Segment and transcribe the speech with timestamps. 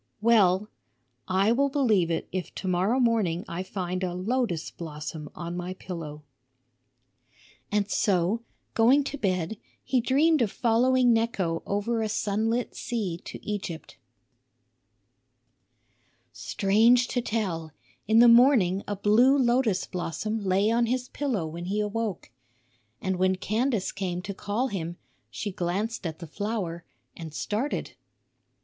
[0.19, 0.67] Well,
[1.27, 5.75] I will believe it if to morrow morning I find a lotus blossom on my
[5.75, 6.23] pillow."
[7.71, 8.41] And so,
[8.73, 13.97] going to bed, he dreamed of following Necho over a sunlit sea to Egypt.
[16.33, 17.71] Strange to tell,
[18.07, 22.31] in the morning a blue lotus blossom lay on his pillow when he awoke.
[23.01, 24.97] And when Candace came to call him,
[25.29, 27.91] she glanced at the flower and started.